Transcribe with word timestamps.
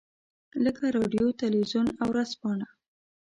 لکه 0.63 0.83
رادیو، 0.97 1.37
تلویزیون 1.41 1.87
او 2.01 2.07
ورځپاڼه. 2.11 2.67